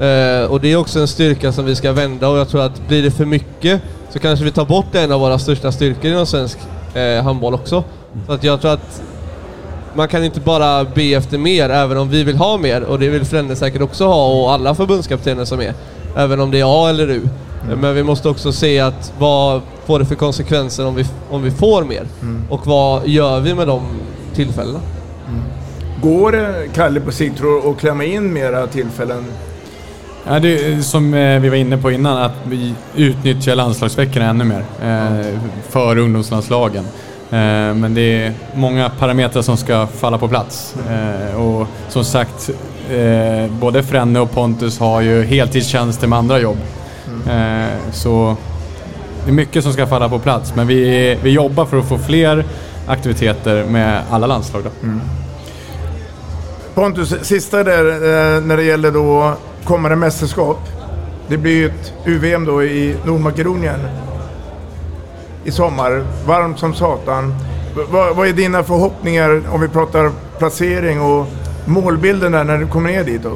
Eh, 0.00 0.50
och 0.50 0.60
det 0.60 0.72
är 0.72 0.76
också 0.76 1.00
en 1.00 1.08
styrka 1.08 1.52
som 1.52 1.64
vi 1.64 1.74
ska 1.74 1.92
vända 1.92 2.28
och 2.28 2.38
jag 2.38 2.48
tror 2.48 2.62
att 2.62 2.88
blir 2.88 3.02
det 3.02 3.10
för 3.10 3.24
mycket 3.24 3.80
så 4.10 4.18
kanske 4.18 4.44
vi 4.44 4.50
tar 4.50 4.64
bort 4.64 4.94
en 4.94 5.12
av 5.12 5.20
våra 5.20 5.38
största 5.38 5.72
styrkor 5.72 6.10
inom 6.10 6.26
svensk 6.26 6.58
eh, 6.94 7.24
handboll 7.24 7.54
också. 7.54 7.84
Så 8.26 8.32
att 8.32 8.44
jag 8.44 8.60
tror 8.60 8.72
att 8.72 9.02
man 9.94 10.08
kan 10.08 10.24
inte 10.24 10.40
bara 10.40 10.84
be 10.84 11.02
efter 11.02 11.38
mer 11.38 11.70
även 11.70 11.98
om 11.98 12.08
vi 12.08 12.24
vill 12.24 12.36
ha 12.36 12.56
mer 12.56 12.82
och 12.82 12.98
det 12.98 13.08
vill 13.08 13.24
Frände 13.24 13.56
säkert 13.56 13.82
också 13.82 14.06
ha 14.06 14.26
och 14.26 14.52
alla 14.52 14.74
förbundskaptener 14.74 15.44
som 15.44 15.60
är. 15.60 15.74
Även 16.16 16.40
om 16.40 16.50
det 16.50 16.60
är 16.60 16.84
A 16.84 16.88
eller 16.88 17.10
U. 17.10 17.22
Men 17.80 17.94
vi 17.94 18.02
måste 18.02 18.28
också 18.28 18.52
se 18.52 18.80
att 18.80 19.12
vad 19.18 19.60
får 19.86 19.98
det 19.98 20.04
för 20.04 20.14
konsekvenser 20.14 20.86
om 20.86 20.94
vi, 20.94 21.06
om 21.30 21.42
vi 21.42 21.50
får 21.50 21.84
mer? 21.84 22.06
Och 22.50 22.66
vad 22.66 23.08
gör 23.08 23.40
vi 23.40 23.54
med 23.54 23.66
de 23.66 23.82
tillfällena? 24.34 24.80
Går 26.02 26.32
det, 26.32 26.68
Kalle, 26.74 27.00
på 27.00 27.12
sikt 27.12 27.40
att 27.40 27.78
klämma 27.80 28.04
in 28.04 28.32
mera 28.32 28.66
tillfällen? 28.66 29.24
Ja, 30.26 30.38
det 30.38 30.64
är 30.66 30.80
som 30.80 31.14
eh, 31.14 31.40
vi 31.40 31.48
var 31.48 31.56
inne 31.56 31.78
på 31.78 31.90
innan, 31.90 32.16
att 32.16 32.32
vi 32.44 32.74
utnyttjar 32.96 33.54
landslagsveckorna 33.54 34.26
ännu 34.26 34.44
mer 34.44 34.64
eh, 34.82 35.38
för 35.68 35.98
ungdomslandslagen. 35.98 36.84
Eh, 37.30 37.74
men 37.74 37.94
det 37.94 38.24
är 38.24 38.32
många 38.54 38.90
parametrar 38.90 39.42
som 39.42 39.56
ska 39.56 39.86
falla 39.86 40.18
på 40.18 40.28
plats. 40.28 40.74
Och 41.36 41.66
som 41.88 42.04
sagt, 42.04 42.50
både 43.48 43.82
Frenne 43.82 44.20
och 44.20 44.30
Pontus 44.30 44.78
har 44.78 45.00
ju 45.00 45.22
heltidstjänster 45.22 46.06
med 46.06 46.18
andra 46.18 46.40
jobb. 46.40 46.58
Så 47.92 48.36
det 49.24 49.30
är 49.30 49.34
mycket 49.34 49.64
som 49.64 49.72
ska 49.72 49.86
falla 49.86 50.08
på 50.08 50.18
plats, 50.18 50.54
men 50.56 50.66
vi, 50.66 51.18
vi 51.22 51.30
jobbar 51.30 51.64
för 51.66 51.78
att 51.78 51.88
få 51.88 51.98
fler 51.98 52.44
aktiviteter 52.86 53.64
med 53.64 54.02
alla 54.10 54.26
landslag. 54.26 54.62
Då. 54.64 54.88
Pontus, 56.74 57.14
sista 57.22 57.64
där 57.64 57.84
eh, 57.84 58.40
när 58.42 58.56
det 58.56 58.62
gäller 58.62 58.90
då 58.90 59.32
kommande 59.64 59.96
mästerskap. 59.96 60.58
Det 61.28 61.36
blir 61.36 61.52
ju 61.52 61.66
ett 61.66 61.92
UVM 62.06 62.44
då 62.44 62.62
i 62.64 62.96
Nordmakedonien 63.04 63.80
i 65.44 65.50
sommar. 65.50 66.04
Varmt 66.26 66.58
som 66.58 66.74
satan. 66.74 67.34
Vad- 67.90 68.16
vad 68.16 68.28
är 68.28 68.32
dina 68.32 68.62
förhoppningar 68.62 69.42
om 69.52 69.60
vi 69.60 69.68
pratar 69.68 70.10
placering 70.38 71.00
och 71.00 71.26
målbilden 71.64 72.32
där 72.32 72.44
när 72.44 72.58
du 72.58 72.66
kommer 72.66 72.90
ner 72.90 73.04
dit 73.04 73.22
då? 73.22 73.32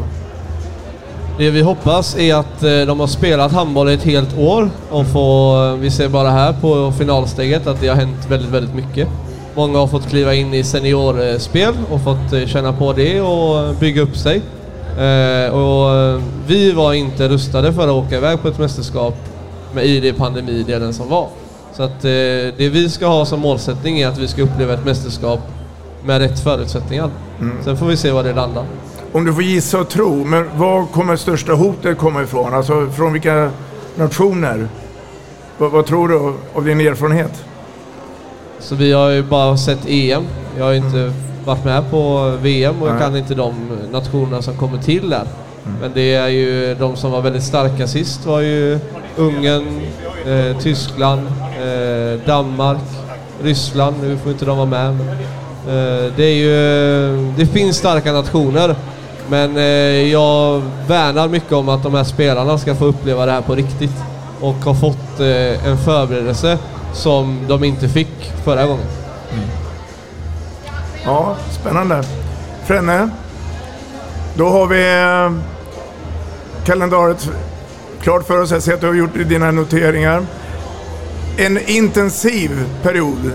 Det 1.39 1.51
vi 1.51 1.61
hoppas 1.63 2.17
är 2.19 2.35
att 2.35 2.63
eh, 2.63 2.81
de 2.87 3.01
har 3.01 3.07
spelat 3.07 3.53
handboll 3.53 3.89
i 3.89 3.95
ett 3.95 4.03
helt 4.03 4.39
år 4.39 4.71
och 4.91 5.07
får, 5.07 5.67
eh, 5.69 5.75
vi 5.77 5.91
ser 5.91 6.09
bara 6.09 6.31
här 6.31 6.53
på 6.61 6.93
finalsteget 6.99 7.67
att 7.67 7.81
det 7.81 7.89
har 7.89 7.97
hänt 7.97 8.27
väldigt, 8.29 8.51
väldigt 8.51 8.75
mycket. 8.75 9.09
Många 9.57 9.79
har 9.79 9.87
fått 9.87 10.09
kliva 10.09 10.35
in 10.35 10.55
i 10.55 10.65
seniorspel 10.65 11.75
och 11.91 12.01
fått 12.05 12.33
eh, 12.33 12.47
känna 12.47 12.73
på 12.73 12.93
det 12.93 13.21
och 13.21 13.75
bygga 13.75 14.03
upp 14.03 14.17
sig. 14.17 14.43
Eh, 14.99 15.55
och 15.55 15.95
eh, 15.95 16.21
vi 16.47 16.73
var 16.73 16.93
inte 16.93 17.29
rustade 17.29 17.73
för 17.73 17.83
att 17.83 17.95
åka 18.07 18.17
iväg 18.17 18.43
på 18.43 18.49
ett 18.49 18.59
mästerskap 18.59 19.15
med 19.75 19.87
i 19.87 20.01
det 20.01 20.13
pandemidelen 20.13 20.95
som 20.95 21.09
var. 21.09 21.29
Så 21.73 21.83
att 21.83 22.05
eh, 22.05 22.11
det 22.57 22.69
vi 22.73 22.91
ska 22.91 23.07
ha 23.07 23.25
som 23.25 23.41
målsättning 23.41 24.01
är 24.01 24.09
att 24.09 24.19
vi 24.19 24.29
ska 24.29 24.43
uppleva 24.43 24.75
ett 24.75 24.85
mästerskap 24.85 25.41
med 26.05 26.19
rätt 26.19 26.41
förutsättningar. 26.41 27.11
Sen 27.65 27.77
får 27.77 27.87
vi 27.87 27.97
se 27.97 28.11
var 28.11 28.25
det 28.25 28.33
landar. 28.33 28.65
Om 29.13 29.25
du 29.25 29.35
får 29.35 29.43
gissa 29.43 29.81
och 29.81 29.89
tro, 29.89 30.25
men 30.25 30.59
var 30.59 30.87
kommer 30.87 31.17
största 31.17 31.53
hotet 31.53 31.99
komma 31.99 32.23
ifrån? 32.23 32.55
Alltså 32.55 32.91
från 32.91 33.13
vilka 33.13 33.51
nationer? 33.97 34.69
Vad, 35.59 35.71
vad 35.71 35.87
tror 35.87 36.09
du 36.09 36.35
av 36.55 36.65
din 36.65 36.81
erfarenhet? 36.81 37.45
Så 38.61 38.75
vi 38.75 38.93
har 38.93 39.11
ju 39.11 39.23
bara 39.23 39.57
sett 39.57 39.87
EM. 39.89 40.25
Jag 40.59 40.65
har 40.65 40.73
ju 40.73 40.79
inte 40.79 41.13
varit 41.45 41.65
med 41.65 41.91
på 41.91 42.33
VM 42.43 42.83
och 42.83 42.89
jag 42.89 42.99
kan 43.01 43.17
inte 43.17 43.35
de 43.35 43.55
nationerna 43.93 44.43
som 44.43 44.57
kommer 44.57 44.79
till 44.79 45.11
där. 45.11 45.25
Men 45.81 45.91
det 45.95 46.15
är 46.15 46.29
ju 46.29 46.75
de 46.75 46.97
som 46.97 47.11
var 47.11 47.21
väldigt 47.21 47.43
starka 47.43 47.87
sist 47.87 48.27
var 48.27 48.41
ju 48.41 48.79
Ungern, 49.17 49.81
eh, 50.27 50.59
Tyskland, 50.59 51.21
eh, 51.41 52.27
Danmark, 52.27 52.83
Ryssland. 53.43 53.97
Nu 54.03 54.17
får 54.17 54.33
inte 54.33 54.45
de 54.45 54.57
vara 54.57 54.67
med. 54.67 54.95
Men, 54.95 55.09
eh, 55.69 56.13
det 56.17 56.25
är 56.25 56.35
ju... 56.35 57.33
Det 57.37 57.47
finns 57.47 57.77
starka 57.77 58.13
nationer. 58.13 58.77
Men 59.29 59.57
eh, 59.57 59.63
jag 60.13 60.63
värnar 60.89 61.29
mycket 61.29 61.53
om 61.53 61.69
att 61.69 61.83
de 61.83 61.95
här 61.95 62.05
spelarna 62.05 62.59
ska 62.59 62.75
få 62.75 62.85
uppleva 62.85 63.27
det 63.27 63.33
här 63.33 63.41
på 63.41 63.55
riktigt. 63.55 63.95
Och 64.41 64.55
har 64.55 64.75
fått 64.75 65.21
eh, 65.21 65.69
en 65.69 65.79
förberedelse 65.79 66.59
som 66.97 67.41
de 67.49 67.65
inte 67.65 67.89
fick 67.89 68.33
förra 68.45 68.67
gången. 68.67 68.87
Ja, 71.05 71.37
spännande. 71.51 72.03
Frenne, 72.65 73.09
då 74.35 74.49
har 74.49 74.67
vi 74.67 75.03
eh, 75.03 75.43
kalendariet 76.67 77.31
klart 78.03 78.27
för 78.27 78.43
oss. 78.43 78.51
Jag 78.51 78.63
ser 78.63 78.75
att 78.75 78.81
du 78.81 78.87
har 78.87 78.95
gjort 78.95 79.15
dina 79.29 79.51
noteringar. 79.51 80.27
En 81.37 81.59
intensiv 81.69 82.51
period 82.83 83.31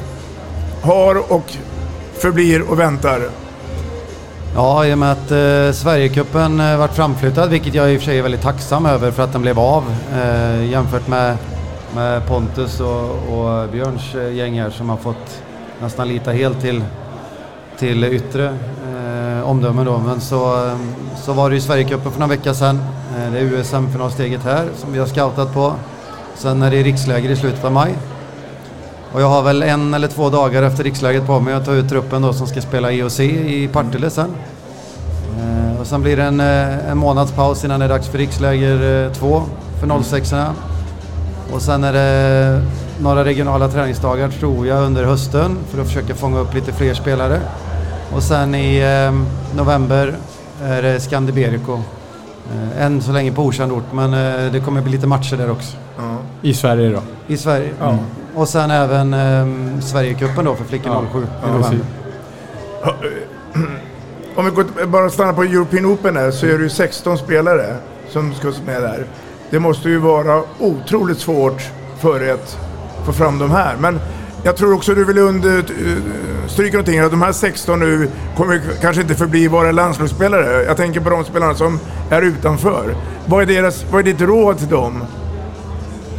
har 0.81 1.31
och 1.31 1.53
förblir 2.13 2.61
och 2.61 2.79
väntar. 2.79 3.21
Ja, 4.55 4.85
i 4.85 4.93
och 4.93 4.97
med 4.97 5.11
att 5.11 5.31
eh, 5.31 5.71
Sverigecupen 5.81 6.59
eh, 6.59 6.77
vart 6.77 6.95
framflyttad, 6.95 7.49
vilket 7.49 7.73
jag 7.73 7.93
i 7.93 7.97
och 7.97 7.99
för 7.99 8.05
sig 8.05 8.17
är 8.17 8.21
väldigt 8.21 8.41
tacksam 8.41 8.85
över 8.85 9.11
för 9.11 9.23
att 9.23 9.33
den 9.33 9.41
blev 9.41 9.59
av 9.59 9.83
eh, 10.13 10.65
jämfört 10.71 11.07
med, 11.07 11.37
med 11.95 12.27
Pontus 12.27 12.79
och, 12.79 13.09
och 13.09 13.69
Björns 13.69 14.15
eh, 14.15 14.33
gäng 14.33 14.59
här 14.59 14.69
som 14.69 14.89
har 14.89 14.97
fått 14.97 15.41
nästan 15.81 16.07
lita 16.07 16.31
helt 16.31 16.61
till, 16.61 16.83
till 17.79 18.03
yttre 18.03 18.45
eh, 18.45 19.49
omdömen 19.49 19.85
då. 19.85 19.97
Men 19.97 20.21
så, 20.21 20.67
eh, 20.67 20.75
så 21.17 21.33
var 21.33 21.49
det 21.49 21.55
ju 21.55 21.61
Sverigecupen 21.61 22.11
för 22.11 22.19
några 22.19 22.35
veckor 22.35 22.53
sedan. 22.53 22.79
Eh, 23.17 23.31
det 23.31 23.39
är 23.39 23.43
USM-finalsteget 23.43 24.43
här 24.43 24.67
som 24.77 24.93
vi 24.93 24.99
har 24.99 25.05
scoutat 25.05 25.53
på. 25.53 25.73
Sen 26.35 26.61
är 26.61 26.71
det 26.71 26.83
riksläger 26.83 27.29
i 27.29 27.35
slutet 27.35 27.65
av 27.65 27.71
maj. 27.71 27.93
Och 29.13 29.21
jag 29.21 29.27
har 29.27 29.41
väl 29.41 29.63
en 29.63 29.93
eller 29.93 30.07
två 30.07 30.29
dagar 30.29 30.63
efter 30.63 30.83
riksläget 30.83 31.27
på 31.27 31.39
mig 31.39 31.53
att 31.53 31.65
ta 31.65 31.73
ut 31.73 31.89
truppen 31.89 32.21
då 32.21 32.33
som 32.33 32.47
ska 32.47 32.61
spela 32.61 32.91
e 32.91 32.95
IOC 32.95 33.19
i 33.19 33.69
Partille 33.73 34.09
sen. 34.09 34.29
Eh, 35.39 35.81
och 35.81 35.87
sen 35.87 36.01
blir 36.01 36.17
det 36.17 36.23
en, 36.23 36.39
eh, 36.39 36.89
en 36.91 36.97
månads 36.97 37.31
paus 37.31 37.65
innan 37.65 37.79
det 37.79 37.85
är 37.85 37.89
dags 37.89 38.07
för 38.07 38.17
riksläger 38.17 39.09
2 39.13 39.43
för 39.79 40.03
06 40.03 40.33
erna 40.33 40.53
och 41.51 41.61
sen 41.61 41.83
är 41.83 41.93
det 41.93 42.61
några 43.01 43.25
regionala 43.25 43.67
träningsdagar 43.67 44.29
tror 44.29 44.67
jag 44.67 44.83
under 44.85 45.03
hösten 45.03 45.57
för 45.69 45.81
att 45.81 45.87
försöka 45.87 46.15
fånga 46.15 46.39
upp 46.39 46.53
lite 46.53 46.71
fler 46.73 46.93
spelare. 46.93 47.39
Och 48.15 48.23
sen 48.23 48.55
i 48.55 48.79
eh, 48.79 49.13
november 49.57 50.15
är 50.63 50.81
det 50.81 50.99
Scandiberico. 50.99 51.73
Eh, 52.53 52.85
än 52.85 53.01
så 53.01 53.11
länge 53.11 53.31
på 53.31 53.41
okänd 53.43 53.71
ort 53.71 53.83
men 53.93 54.13
eh, 54.13 54.51
det 54.51 54.59
kommer 54.59 54.81
bli 54.81 54.91
lite 54.91 55.07
matcher 55.07 55.37
där 55.37 55.51
också. 55.51 55.77
Ja. 55.97 56.17
I 56.41 56.53
Sverige 56.53 56.89
då? 56.89 56.99
I 57.27 57.37
Sverige, 57.37 57.69
Ja. 57.79 57.89
mm. 57.89 58.03
Och 58.35 58.47
sen 58.49 58.71
även 58.71 59.13
eh, 59.13 59.79
Sverigecupen 59.81 60.45
då 60.45 60.55
för 60.55 60.63
flickor 60.63 60.91
Ja. 60.91 61.03
07 61.13 61.19
i 61.19 61.23
Ja, 61.41 61.47
november. 61.47 61.69
precis. 61.69 61.85
Om 64.35 64.45
vi 64.45 64.51
går, 64.51 64.85
bara 64.85 65.09
stannar 65.09 65.33
på 65.33 65.43
European 65.43 65.85
Open 65.85 66.13
där 66.13 66.31
så 66.31 66.45
är 66.45 66.57
det 66.57 66.63
ju 66.63 66.69
16 66.69 67.17
spelare 67.17 67.75
som 68.09 68.33
ska 68.33 68.51
med 68.65 68.81
där. 68.81 69.05
Det 69.51 69.59
måste 69.59 69.89
ju 69.89 69.97
vara 69.97 70.43
otroligt 70.59 71.19
svårt 71.19 71.69
för 71.99 72.33
att 72.33 72.57
få 73.05 73.13
fram 73.13 73.39
de 73.39 73.51
här. 73.51 73.75
Men 73.79 73.99
jag 74.43 74.57
tror 74.57 74.73
också 74.73 74.95
du 74.95 75.05
vill 75.05 75.17
understryka 75.17 76.77
någonting 76.77 76.99
att 76.99 77.11
de 77.11 77.21
här 77.21 77.31
16 77.31 77.79
nu 77.79 78.09
kommer 78.37 78.61
kanske 78.81 79.01
inte 79.01 79.15
förbli 79.15 79.47
vara 79.47 79.71
landslagsspelare. 79.71 80.63
Jag 80.63 80.77
tänker 80.77 80.99
på 80.99 81.09
de 81.09 81.25
spelarna 81.25 81.55
som 81.55 81.79
är 82.09 82.21
utanför. 82.21 82.95
Vad 83.25 83.41
är, 83.41 83.45
deras, 83.45 83.85
vad 83.91 83.99
är 83.99 84.03
ditt 84.03 84.21
råd 84.21 84.57
till 84.57 84.67
dem? 84.67 85.03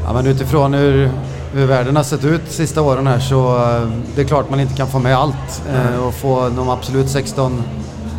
Ja, 0.05 0.12
men 0.12 0.27
utifrån 0.27 0.75
hur, 0.75 1.11
hur 1.53 1.67
världen 1.67 1.97
har 1.97 2.03
sett 2.03 2.25
ut 2.25 2.41
de 2.47 2.53
sista 2.53 2.83
åren 2.83 3.07
här 3.07 3.19
så 3.19 3.57
eh, 3.57 3.89
det 4.15 4.23
är 4.23 4.27
klart 4.27 4.51
man 4.51 4.61
inte 4.61 4.75
kan 4.75 4.89
få 4.89 4.99
med 4.99 5.17
allt 5.17 5.62
eh, 5.75 6.07
och 6.07 6.15
få 6.15 6.49
de 6.49 6.69
absolut 6.69 7.11
16 7.11 7.62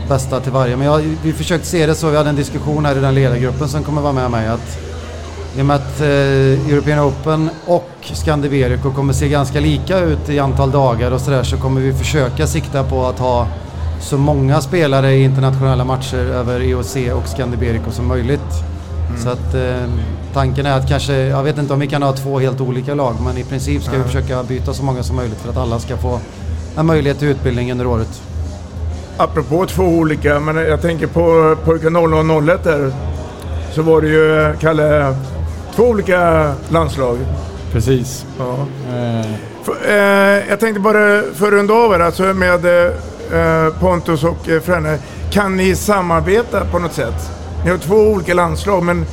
bästa 0.10 0.40
till 0.40 0.52
varje. 0.52 0.78
Men 0.78 0.88
jag, 0.88 1.16
vi 1.24 1.34
försökte 1.34 1.68
se 1.68 1.86
det 1.86 1.96
så, 1.96 2.10
vi 2.10 2.18
hade 2.18 2.30
en 2.30 2.36
diskussion 2.36 2.86
här 2.86 2.96
i 2.96 3.00
den 3.00 3.16
ledargruppen 3.16 3.68
som 3.68 3.84
kommer 3.84 4.02
vara 4.02 4.14
med 4.14 4.32
mig 4.32 4.48
att 4.48 4.93
i 5.58 5.62
och 5.62 5.66
med 5.66 5.76
att 5.76 6.02
eh, 6.02 6.08
European 6.74 7.00
Open 7.00 7.50
och 7.66 7.90
Scandiverico 8.02 8.92
kommer 8.92 9.14
se 9.14 9.30
ganska 9.30 9.60
lika 9.60 10.00
ut 10.00 10.30
i 10.30 10.40
antal 10.40 10.72
dagar 10.72 11.12
och 11.12 11.22
sådär 11.22 11.44
så 11.44 11.58
kommer 11.58 11.82
vi 11.82 11.94
försöka 11.94 12.48
sikta 12.48 12.84
på 12.84 13.06
att 13.06 13.20
ha 13.20 13.48
så 14.02 14.18
många 14.18 14.62
spelare 14.62 15.14
i 15.14 15.24
internationella 15.24 15.86
matcher 15.86 16.18
över 16.18 16.60
EOC 16.60 16.96
och 16.96 17.28
Scandiberico 17.28 17.92
som 17.92 18.08
möjligt. 18.08 18.64
Så 19.18 19.30
att 19.30 19.54
eh, 19.54 19.90
tanken 20.34 20.66
är 20.66 20.78
att 20.78 20.90
kanske, 20.90 21.14
jag 21.14 21.44
vet 21.44 21.58
inte 21.58 21.74
om 21.74 21.80
vi 21.80 21.88
kan 21.88 22.04
ha 22.04 22.14
två 22.14 22.40
helt 22.40 22.62
olika 22.62 22.94
lag 22.94 23.16
men 23.26 23.38
i 23.38 23.44
princip 23.44 23.84
ska 23.84 23.92
vi 23.92 23.98
Nej. 23.98 24.08
försöka 24.08 24.44
byta 24.44 24.74
så 24.74 24.84
många 24.84 25.04
som 25.04 25.16
möjligt 25.16 25.38
för 25.38 25.50
att 25.50 25.58
alla 25.58 25.80
ska 25.80 25.98
få 25.98 26.20
en 26.78 26.86
möjlighet 26.86 27.20
till 27.20 27.28
utbildning 27.28 27.72
under 27.72 27.88
året. 27.88 28.22
Apropå 29.18 29.66
två 29.66 29.84
olika, 29.84 30.40
men 30.40 30.56
jag 30.56 30.82
tänker 30.82 31.08
på 31.08 31.56
pojken 31.66 31.94
0001 31.94 32.64
där. 32.64 32.92
Så 33.72 33.82
var 33.82 34.02
det 34.02 34.08
ju, 34.08 34.56
Kalle, 34.60 35.16
två 35.76 35.84
olika 35.84 36.54
landslag. 36.70 37.18
Precis. 37.72 38.26
Ja. 38.40 38.52
Eh, 38.96 39.26
För, 39.64 39.76
eh, 39.88 40.50
jag 40.50 40.60
tänkte 40.60 40.80
bara 40.80 41.22
för 41.34 41.48
att 41.48 41.54
runda 41.54 41.74
av 41.74 41.94
alltså 42.02 42.24
med 42.24 42.66
eh, 42.66 43.74
Pontus 43.80 44.24
och 44.24 44.50
eh, 44.50 44.62
Frenne. 44.62 44.98
Kan 45.32 45.58
ni 45.58 45.76
samarbeta 45.76 46.66
på 46.66 46.80
något 46.80 46.94
sätt? 46.94 47.32
Ni 47.64 47.72
har 47.72 47.78
två 47.78 47.96
olika 47.96 48.34
landslag, 48.34 48.84
men 48.84 49.06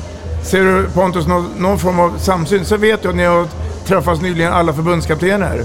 ser 0.43 0.65
du 0.65 0.87
Pontus 0.95 1.27
någon, 1.27 1.47
någon 1.59 1.79
form 1.79 2.01
av 2.01 2.19
samsyn? 2.19 2.65
Så 2.65 2.77
vet 2.77 3.05
jag 3.05 3.11
att 3.11 3.17
ni 3.17 3.25
har 3.25 3.47
träffats 3.87 4.23
nyligen, 4.23 4.53
alla 4.53 4.73
förbundskaptener. 4.73 5.65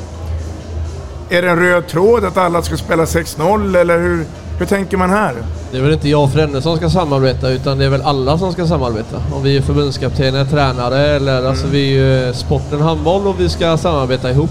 Är 1.30 1.42
det 1.42 1.50
en 1.50 1.60
röd 1.60 1.88
tråd 1.88 2.26
att 2.26 2.38
alla 2.38 2.62
ska 2.62 2.78
spela 2.78 3.06
6-0 3.06 3.78
eller 3.78 4.00
hur, 4.00 4.26
hur 4.60 4.66
tänker 4.66 4.98
man 4.98 5.10
här? 5.10 5.34
Det 5.72 5.78
är 5.78 5.82
väl 5.82 5.94
inte 5.94 6.10
jag 6.10 6.24
och 6.24 6.32
Frenne 6.32 6.62
som 6.62 6.78
ska 6.78 6.90
samarbeta 6.90 7.50
utan 7.50 7.78
det 7.78 7.86
är 7.86 7.90
väl 7.90 8.02
alla 8.02 8.38
som 8.38 8.54
ska 8.54 8.68
samarbeta. 8.68 9.18
Om 9.34 9.44
vi 9.44 9.58
är 9.58 9.62
förbundskaptener, 9.62 10.46
tränare 10.46 10.98
eller 10.98 11.46
alltså 11.46 11.68
vi 11.68 11.98
är 11.98 12.26
ju 12.28 12.34
sporten 12.34 12.82
handboll 12.82 13.28
och 13.28 13.40
vi 13.40 13.50
ska 13.50 13.78
samarbeta 13.78 14.32
ihop. 14.32 14.50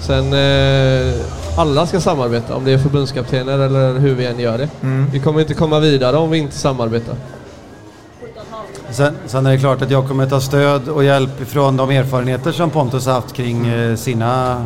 Sen 0.00 0.32
eh, 0.32 1.14
alla 1.56 1.86
ska 1.86 2.00
samarbeta 2.00 2.54
om 2.54 2.64
det 2.64 2.72
är 2.72 2.78
förbundskaptener 2.78 3.58
eller 3.58 3.98
hur 3.98 4.14
vi 4.14 4.26
än 4.26 4.38
gör 4.38 4.58
det. 4.58 4.68
Mm. 4.82 5.06
Vi 5.12 5.20
kommer 5.20 5.40
inte 5.40 5.54
komma 5.54 5.80
vidare 5.80 6.16
om 6.16 6.30
vi 6.30 6.38
inte 6.38 6.56
samarbetar. 6.56 7.14
Sen, 8.90 9.14
sen 9.26 9.46
är 9.46 9.50
det 9.52 9.58
klart 9.58 9.82
att 9.82 9.90
jag 9.90 10.08
kommer 10.08 10.26
ta 10.26 10.40
stöd 10.40 10.88
och 10.88 11.04
hjälp 11.04 11.40
ifrån 11.40 11.76
de 11.76 11.90
erfarenheter 11.90 12.52
som 12.52 12.70
Pontus 12.70 13.06
har 13.06 13.12
haft 13.12 13.32
kring 13.32 13.66
eh, 13.66 13.96
sina, 13.96 14.64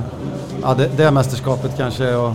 ja 0.63 0.75
det, 0.75 0.91
det 0.97 1.11
mästerskapet 1.11 1.71
kanske 1.77 2.15
och 2.15 2.29
eh, 2.29 2.35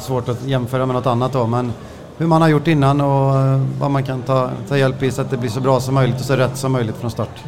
svårt 0.00 0.28
att 0.28 0.44
jämföra 0.44 0.86
med 0.86 0.94
något 0.94 1.06
annat 1.06 1.32
då 1.32 1.46
men 1.46 1.72
hur 2.18 2.26
man 2.26 2.42
har 2.42 2.48
gjort 2.48 2.66
innan 2.66 3.00
och 3.00 3.38
eh, 3.40 3.60
vad 3.80 3.90
man 3.90 4.02
kan 4.02 4.22
ta, 4.22 4.50
ta 4.68 4.78
hjälp 4.78 5.02
i 5.02 5.10
så 5.10 5.22
att 5.22 5.30
det 5.30 5.36
blir 5.36 5.50
så 5.50 5.60
bra 5.60 5.80
som 5.80 5.94
möjligt 5.94 6.20
och 6.20 6.26
så 6.26 6.36
rätt 6.36 6.56
som 6.56 6.72
möjligt 6.72 6.96
från 6.96 7.10
start. 7.10 7.44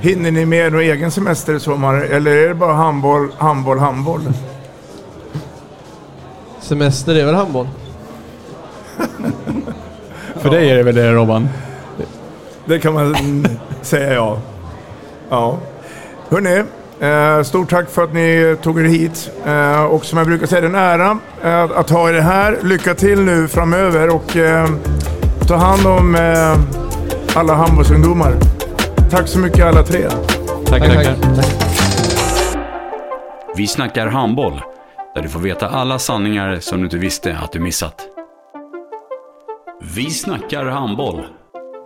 Hinner 0.00 0.30
ni 0.30 0.46
med 0.46 0.72
någon 0.72 0.82
egen 0.82 1.10
semester 1.10 1.54
i 1.54 1.60
sommar 1.60 1.94
eller 1.94 2.30
är 2.30 2.48
det 2.48 2.54
bara 2.54 2.72
handboll, 2.72 3.28
handboll, 3.38 3.78
handboll? 3.78 4.20
Semester 6.60 7.14
är 7.14 7.26
väl 7.26 7.34
handboll? 7.34 7.68
för 10.34 10.50
dig 10.50 10.70
är 10.70 10.76
det 10.76 10.82
väl 10.82 10.94
det 10.94 11.12
Robban? 11.12 11.48
Det 12.64 12.78
kan 12.78 12.94
man 12.94 13.14
mm, 13.14 13.46
säga 13.82 14.12
ja. 14.12 14.38
Ja. 15.30 15.58
Hörrni, 16.28 16.64
eh, 17.00 17.42
stort 17.42 17.70
tack 17.70 17.90
för 17.90 18.04
att 18.04 18.14
ni 18.14 18.56
tog 18.62 18.80
er 18.80 18.84
hit. 18.84 19.30
Eh, 19.46 19.84
och 19.84 20.04
som 20.04 20.18
jag 20.18 20.26
brukar 20.26 20.46
säga, 20.46 20.60
det 20.60 20.66
är 20.66 20.70
en 20.70 21.00
ära 21.00 21.18
eh, 21.42 21.78
att 21.78 21.90
ha 21.90 22.08
er 22.08 22.20
här. 22.20 22.58
Lycka 22.62 22.94
till 22.94 23.20
nu 23.20 23.48
framöver 23.48 24.14
och 24.14 24.36
eh, 24.36 24.68
ta 25.48 25.56
hand 25.56 25.86
om 25.86 26.14
eh, 26.14 26.58
alla 27.38 27.54
handbollsungdomar. 27.54 28.34
Tack 29.10 29.28
så 29.28 29.38
mycket 29.38 29.64
alla 29.64 29.82
tre. 29.82 30.08
Tackar, 30.66 30.88
tackar. 30.88 31.14
Vi 33.56 33.66
snackar 33.66 34.06
handboll, 34.06 34.60
där 35.14 35.22
du 35.22 35.28
får 35.28 35.40
veta 35.40 35.68
alla 35.68 35.98
sanningar 35.98 36.58
som 36.60 36.78
du 36.78 36.84
inte 36.84 36.98
visste 36.98 37.36
att 37.42 37.52
du 37.52 37.60
missat. 37.60 37.94
Vi 39.94 40.10
snackar 40.10 40.64
handboll. 40.66 41.26